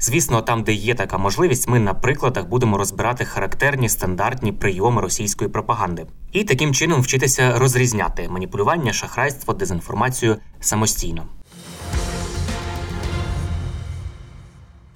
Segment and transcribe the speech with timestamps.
[0.00, 5.50] Звісно, там, де є така можливість, ми на прикладах будемо розбирати характерні стандартні прийоми російської
[5.50, 11.26] пропаганди і таким чином вчитися розрізняти маніпулювання, шахрайство, дезінформацію самостійно.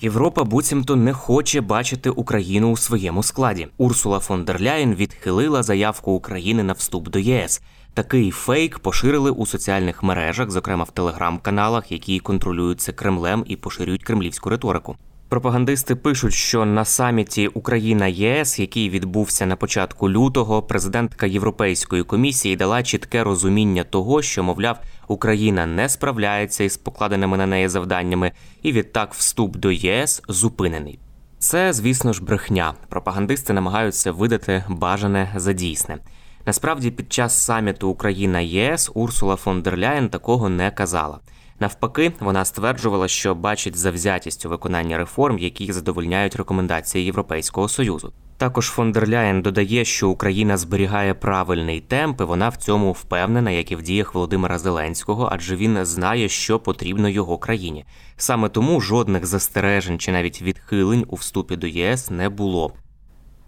[0.00, 3.68] Європа буцімто не хоче бачити Україну у своєму складі.
[3.78, 7.62] Урсула фон дер Ляєн відхилила заявку України на вступ до ЄС.
[7.94, 14.50] Такий фейк поширили у соціальних мережах, зокрема в телеграм-каналах, які контролюються Кремлем і поширюють кремлівську
[14.50, 14.96] риторику.
[15.28, 22.56] Пропагандисти пишуть, що на саміті Україна ЄС, який відбувся на початку лютого, президентка Європейської комісії
[22.56, 28.72] дала чітке розуміння того, що, мовляв, Україна не справляється із покладеними на неї завданнями, і
[28.72, 30.98] відтак вступ до ЄС зупинений.
[31.38, 32.74] Це, звісно ж, брехня.
[32.88, 35.98] Пропагандисти намагаються видати бажане за дійсне.
[36.46, 41.20] Насправді, під час саміту Україна ЄС Урсула фон дер Ляєн такого не казала.
[41.60, 48.12] Навпаки, вона стверджувала, що бачить завзятість у виконанні реформ, які задовольняють рекомендації Європейського союзу.
[48.36, 53.50] Також фон дер Ляєн додає, що Україна зберігає правильний темп, і вона в цьому впевнена,
[53.50, 57.84] як і в діях Володимира Зеленського, адже він знає, що потрібно його країні.
[58.16, 62.72] Саме тому жодних застережень чи навіть відхилень у вступі до ЄС не було.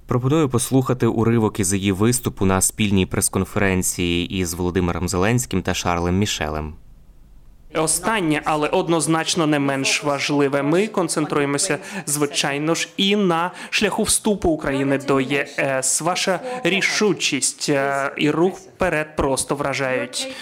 [0.07, 6.75] Пропоную послухати уривок із її виступу на спільній прес-конференції із Володимиром Зеленським та Шарлем Мішелем.
[7.75, 10.63] Останнє, але однозначно не менш важливе.
[10.63, 16.01] Ми концентруємося, звичайно ж, і на шляху вступу України до ЄС.
[16.01, 20.35] Ваша рішучість е, і рух вперед просто вражають.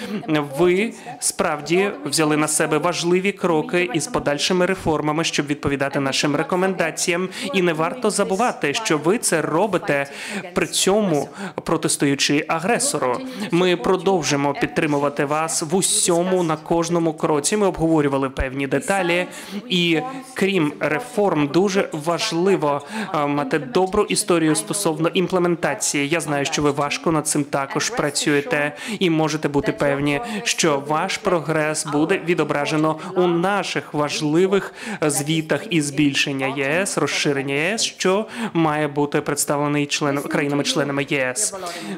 [0.58, 7.28] Ви справді взяли на себе важливі кроки із подальшими реформами, щоб відповідати нашим рекомендаціям.
[7.54, 10.06] І не варто забувати, що ви це робите
[10.54, 11.28] при цьому
[11.64, 13.20] протистоючи агресору.
[13.50, 17.56] Ми продовжимо підтримувати вас в усьому на кожному кроці.
[17.56, 19.26] Ми обговорювали певні деталі,
[19.68, 20.00] і
[20.34, 22.82] крім реформ, дуже важливо
[23.14, 26.08] е, мати добру історію стосовно імплементації.
[26.08, 31.16] Я знаю, що ви важко над цим також працюєте, і можете бути певні, що ваш
[31.16, 39.20] прогрес буде відображено у наших важливих звітах і збільшення ЄС, розширення ЄС, що має бути
[39.20, 41.54] представлений членом країнами-членами ЄС.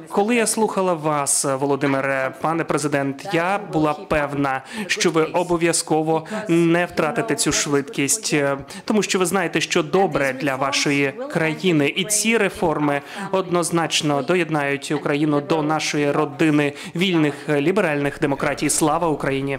[0.08, 7.34] Коли я слухала вас, Володимире, пане президент, я була певна, що ви обов'язково не втратите
[7.34, 13.00] цю швидкість, е, тому що ви знаєте, що добре для вашої країни, і ці реформи
[13.32, 18.70] однозначно доєднають Україну до нашої родини вільних е, ліберальних демократій.
[18.70, 19.58] Слава Україні!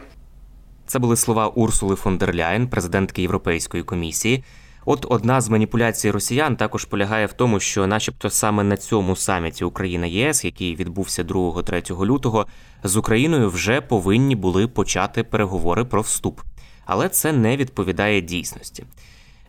[0.88, 4.44] Це були слова Урсули фон дер Ляєн, президентки Європейської комісії.
[4.88, 9.64] От одна з маніпуляцій росіян також полягає в тому, що, начебто, саме на цьому саміті
[9.64, 12.48] Україна ЄС, який відбувся 2-3 лютого,
[12.84, 16.42] з Україною вже повинні були почати переговори про вступ.
[16.86, 18.84] Але це не відповідає дійсності.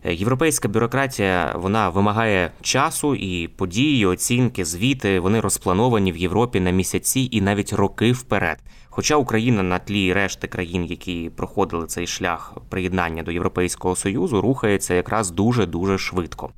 [0.05, 5.19] Європейська бюрократія вона вимагає часу і події, оцінки, звіти.
[5.19, 8.57] Вони розплановані в Європі на місяці і навіть роки вперед.
[8.97, 14.93] Хоча Україна на тлі решти країн, які проходили цей шлях приєднання до Європейського союзу, рухається
[14.93, 16.49] якраз дуже дуже швидко.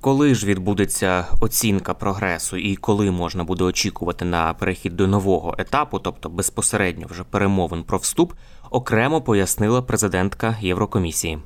[0.00, 5.98] Коли ж відбудеться оцінка прогресу і коли можна буде очікувати на перехід до нового етапу,
[5.98, 8.32] тобто безпосередньо вже перемовин про вступ,
[8.70, 11.38] окремо пояснила президентка Єврокомісії.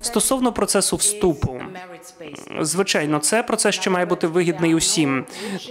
[0.00, 1.60] Стосовно процесу вступу,
[2.60, 5.24] звичайно, це процес, що має бути вигідний усім.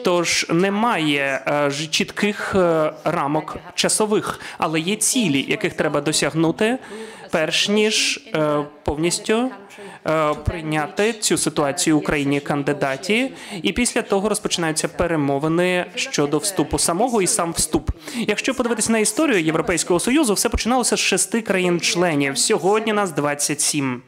[0.04, 6.78] Тож немає е, чітких е, рамок часових, але є цілі, яких треба досягнути
[7.32, 9.52] перш ніж е, повністю
[10.08, 13.32] е, прийняти цю ситуацію Україні кандидаті,
[13.64, 17.92] і після того розпочинаються перемовини щодо вступу самого і сам вступ.
[18.16, 22.38] Якщо подивитися на історію Європейського союзу, все починалося з шести країн-членів.
[22.38, 24.02] Сьогодні нас 27.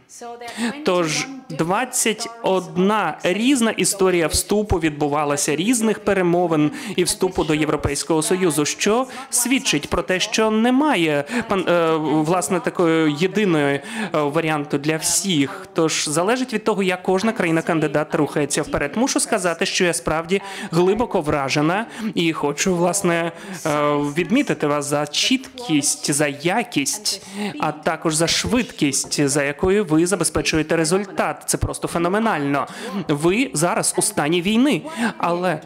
[0.85, 2.91] Тож 21
[3.23, 10.19] різна історія вступу відбувалася різних перемовин і вступу до Європейського союзу, що свідчить про те,
[10.19, 13.81] що немає пан е, власне такої єдиної е,
[14.12, 15.68] варіанту для всіх.
[15.74, 18.92] Тож залежить від того, як кожна країна-кандидат рухається вперед.
[18.95, 23.31] Мушу сказати, що я справді глибоко вражена і хочу власне
[23.65, 23.71] е,
[24.18, 27.25] відмітити вас за чіткість, за якість,
[27.60, 31.44] а також за швидкість, за якою ви забезпечуєте результат.
[31.45, 32.68] Це просто феноменально.
[33.07, 34.81] Ви зараз у стані війни,
[35.18, 35.62] але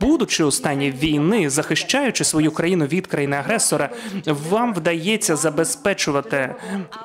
[0.00, 3.90] будучи у стані війни, захищаючи свою країну від країни агресора,
[4.26, 6.54] вам вдається забезпечувати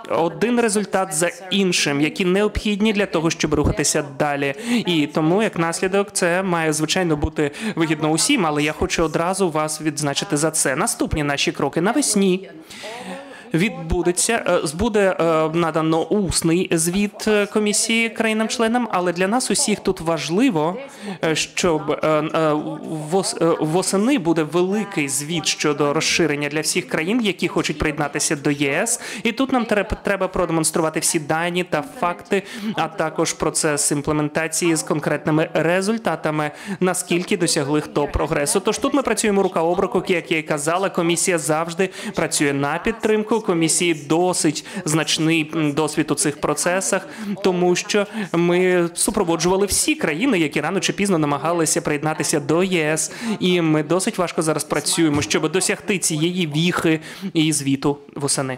[0.09, 4.53] один результат за іншим, які необхідні для того, щоб рухатися далі.
[4.85, 8.45] І тому, як наслідок, це має звичайно бути вигідно усім.
[8.45, 10.75] Але я хочу одразу вас відзначити за це.
[10.75, 12.49] Наступні наші кроки навесні
[13.53, 20.01] відбудеться е, буде е, надано усний звіт е, комісії країнам-членам, але для нас усіх тут
[20.01, 20.77] важливо,
[21.33, 22.05] щоб
[23.59, 29.01] восени буде великий звіт щодо розширення для всіх країн, які хочуть приєднатися до ЄС.
[29.23, 29.65] І тут нам
[30.03, 32.43] треба продемонструвати всі дані та факти,
[32.75, 38.59] а також процес імплементації з конкретними результатами, наскільки досягли хто прогресу.
[38.59, 42.77] Тож тут ми працюємо рука об руку, як я й казала, комісія завжди працює на
[42.77, 45.43] підтримку комісії досить значний
[45.75, 47.07] досвід у цих процесах,
[47.43, 53.61] тому що ми супроводжували всі країни, які рано чи пізно намагалися приєднатися до ЄС, і
[53.61, 56.99] ми досить важко зараз працюємо, щоб досягти цієї віхи
[57.33, 58.57] і звіту восени.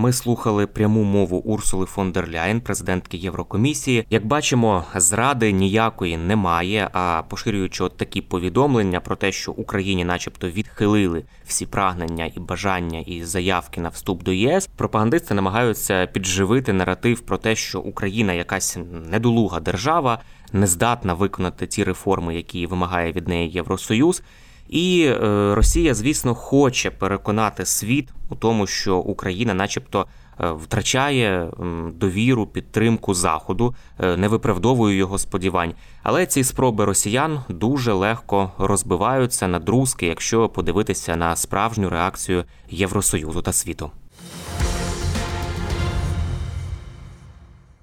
[0.00, 4.06] Ми слухали пряму мову Урсули фон дер Ляєн, президентки Єврокомісії.
[4.10, 6.90] Як бачимо, зради ніякої немає.
[6.92, 12.98] А поширюючи от такі повідомлення про те, що Україні, начебто, відхилили всі прагнення і бажання
[12.98, 18.78] і заявки на вступ до ЄС, пропагандисти намагаються підживити наратив про те, що Україна якась
[19.10, 20.18] недолуга держава,
[20.52, 24.22] не здатна виконати ті реформи, які вимагає від неї Євросоюз.
[24.68, 30.06] І е, Росія, звісно, хоче переконати світ у тому, що Україна, начебто,
[30.40, 31.50] е, втрачає
[31.94, 35.74] довіру, підтримку заходу, е, не виправдовує його сподівань.
[36.02, 43.42] Але ці спроби росіян дуже легко розбиваються на друзки, якщо подивитися на справжню реакцію Євросоюзу
[43.42, 43.90] та світу.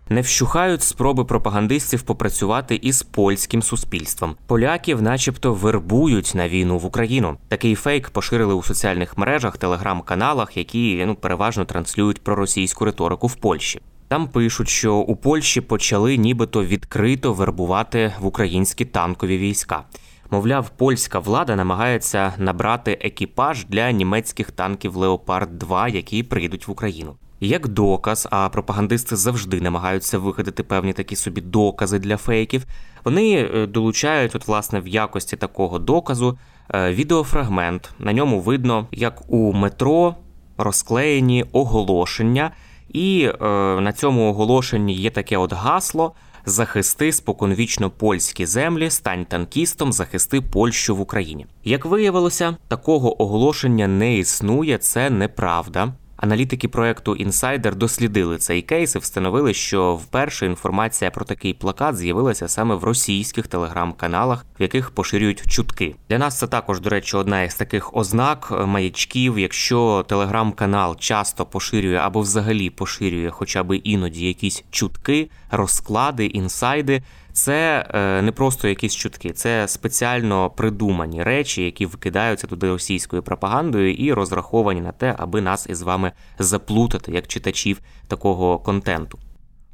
[0.10, 4.36] Не вщухають спроби пропагандистів попрацювати із польським суспільством.
[4.48, 7.38] Поляків, начебто, вербують на війну в Україну.
[7.48, 13.82] Такий фейк поширили у соціальних мережах, телеграм-каналах, які ну переважно транслюють проросійську риторику в Польщі.
[14.08, 19.84] Там пишуть, що у Польщі почали нібито відкрито вербувати в українські танкові війська.
[20.32, 27.16] Мовляв, польська влада намагається набрати екіпаж для німецьких танків Леопард 2 які прийдуть в Україну
[27.40, 32.66] як доказ, а пропагандисти завжди намагаються вигадати певні такі собі докази для фейків.
[33.04, 36.38] Вони е, долучають, от, власне, в якості такого доказу
[36.74, 37.90] е, відеофрагмент.
[38.00, 40.16] На ньому видно, як у метро
[40.58, 42.52] розклеєні оголошення,
[42.90, 43.46] і е,
[43.82, 46.14] на цьому оголошенні є таке от гасло.
[46.48, 51.46] Захисти споконвічно польські землі, стань танкістом, захисти Польщу в Україні.
[51.64, 55.94] Як виявилося, такого оголошення не існує, це неправда.
[56.18, 62.48] Аналітики проекту Інсайдер дослідили цей кейс і встановили, що вперше інформація про такий плакат з'явилася
[62.48, 65.96] саме в російських телеграм-каналах, в яких поширюють чутки.
[66.10, 69.40] Для нас це також, до речі, одна із таких ознак е, маячків.
[69.40, 77.04] Якщо телеграм-канал часто поширює або взагалі поширює, хоча б іноді якісь чутки, розклади, інсайди.
[77.36, 83.94] Це е, не просто якісь чутки, це спеціально придумані речі, які викидаються туди російською пропагандою
[83.94, 89.20] і розраховані на те, аби нас із вами заплутати як читачів такого контенту.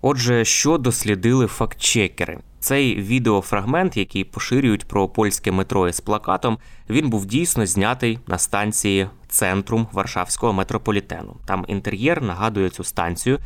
[0.01, 2.39] Отже, що дослідили фактчекери?
[2.60, 6.58] Цей відеофрагмент, який поширюють про польське метро із плакатом,
[6.89, 11.36] він був дійсно знятий на станції центрум Варшавського метрополітену.
[11.46, 13.39] Там інтер'єр нагадує цю станцію.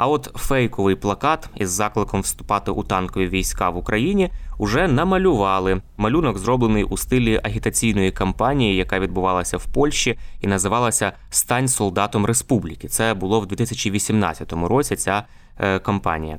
[0.00, 5.80] А от фейковий плакат із закликом вступати у танкові війська в Україні уже намалювали.
[5.96, 12.88] Малюнок зроблений у стилі агітаційної кампанії, яка відбувалася в Польщі, і називалася Стань солдатом республіки.
[12.88, 14.96] Це було в 2018 році.
[14.96, 15.22] Ця
[15.58, 16.38] е, кампанія.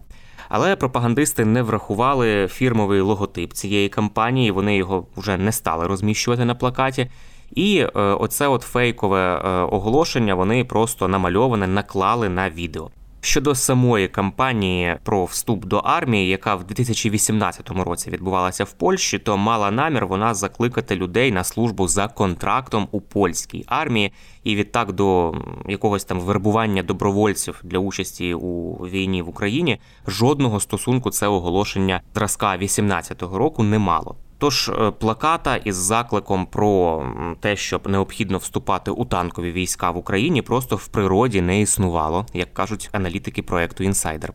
[0.50, 4.52] Але пропагандисти не врахували фірмовий логотип цієї кампанії.
[4.52, 7.12] Вони його вже не стали розміщувати на плакаті.
[7.52, 12.92] І е, оце от фейкове е, оголошення вони просто намальоване, наклали на відео.
[13.24, 19.38] Щодо самої кампанії про вступ до армії, яка в 2018 році відбувалася в Польщі, то
[19.38, 24.12] мала намір вона закликати людей на службу за контрактом у польській армії,
[24.44, 25.34] і відтак до
[25.68, 32.58] якогось там вербування добровольців для участі у війні в Україні жодного стосунку це оголошення зразка
[32.58, 34.16] 18 року не мало.
[34.42, 37.06] Тож е, плаката із закликом про
[37.40, 42.54] те, щоб необхідно вступати у танкові війська в Україні, просто в природі не існувало, як
[42.54, 44.34] кажуть аналітики проекту Інсайдер.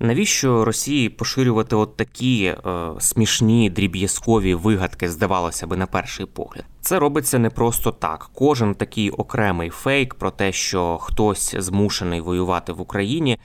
[0.00, 2.56] Навіщо Росії поширювати от такі е,
[2.98, 6.64] смішні дріб'язкові вигадки, здавалося би, на перший погляд?
[6.80, 8.30] Це робиться не просто так.
[8.34, 13.38] Кожен такий окремий фейк про те, що хтось змушений воювати в Україні,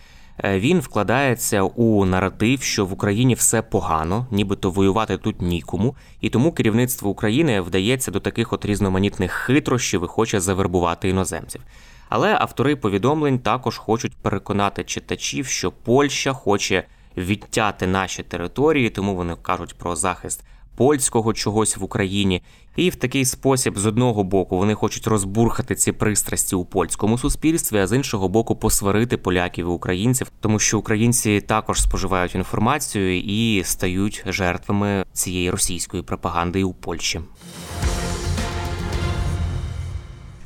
[0.44, 6.52] він вкладається у наратив, що в Україні все погано, нібито воювати тут нікому, і тому
[6.52, 11.62] керівництво України вдається до таких от різноманітних хитрощів і хоче завербувати іноземців.
[12.10, 16.84] Але автори повідомлень також хочуть переконати читачів, що Польща хоче
[17.18, 20.44] відтяти наші території, тому вони кажуть про захист
[20.78, 22.42] польського чогось в Україні.
[22.76, 27.78] І в такий спосіб, з одного боку, вони хочуть розбурхати ці пристрасті у польському суспільстві,
[27.78, 33.64] а з іншого боку, посварити поляків і українців, тому що українці також споживають інформацію і
[33.64, 37.22] стають жертвами цієї російської пропаганди у Польщі.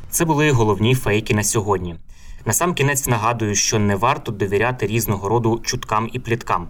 [0.10, 1.96] Це були головні фейки на сьогодні.
[2.46, 6.70] Насамкінець нагадую, що не варто довіряти різного роду чуткам і пліткам.